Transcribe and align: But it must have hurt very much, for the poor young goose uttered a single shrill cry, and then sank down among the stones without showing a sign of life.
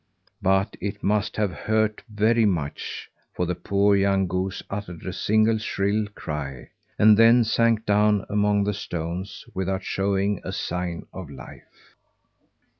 But 0.41 0.75
it 0.81 1.03
must 1.03 1.37
have 1.37 1.51
hurt 1.51 2.01
very 2.09 2.43
much, 2.47 3.07
for 3.35 3.45
the 3.45 3.53
poor 3.53 3.95
young 3.95 4.25
goose 4.25 4.63
uttered 4.67 5.05
a 5.05 5.13
single 5.13 5.59
shrill 5.59 6.07
cry, 6.15 6.71
and 6.97 7.15
then 7.15 7.43
sank 7.43 7.85
down 7.85 8.25
among 8.27 8.63
the 8.63 8.73
stones 8.73 9.45
without 9.53 9.83
showing 9.83 10.41
a 10.43 10.53
sign 10.53 11.05
of 11.13 11.29
life. 11.29 11.93